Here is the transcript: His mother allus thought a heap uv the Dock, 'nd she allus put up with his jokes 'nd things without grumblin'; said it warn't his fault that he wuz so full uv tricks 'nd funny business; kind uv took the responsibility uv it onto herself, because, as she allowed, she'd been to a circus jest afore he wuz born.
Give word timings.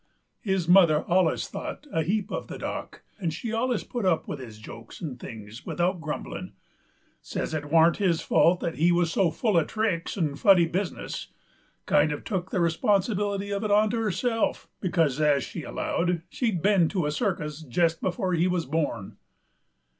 His 0.41 0.67
mother 0.67 1.05
allus 1.07 1.47
thought 1.47 1.85
a 1.93 2.01
heap 2.01 2.29
uv 2.29 2.47
the 2.47 2.57
Dock, 2.57 3.03
'nd 3.23 3.35
she 3.35 3.51
allus 3.53 3.83
put 3.83 4.03
up 4.03 4.27
with 4.27 4.39
his 4.39 4.57
jokes 4.57 4.99
'nd 5.03 5.19
things 5.19 5.63
without 5.63 6.01
grumblin'; 6.01 6.53
said 7.21 7.53
it 7.53 7.69
warn't 7.69 7.97
his 7.97 8.19
fault 8.19 8.61
that 8.61 8.77
he 8.77 8.91
wuz 8.91 9.11
so 9.11 9.29
full 9.29 9.53
uv 9.53 9.67
tricks 9.67 10.19
'nd 10.19 10.39
funny 10.39 10.65
business; 10.65 11.27
kind 11.85 12.09
uv 12.09 12.23
took 12.25 12.49
the 12.49 12.59
responsibility 12.59 13.49
uv 13.49 13.63
it 13.63 13.69
onto 13.69 13.99
herself, 14.01 14.67
because, 14.79 15.21
as 15.21 15.43
she 15.43 15.61
allowed, 15.61 16.23
she'd 16.29 16.63
been 16.63 16.89
to 16.89 17.05
a 17.05 17.11
circus 17.11 17.61
jest 17.61 17.99
afore 18.01 18.33
he 18.33 18.47
wuz 18.47 18.61
born. 18.65 19.17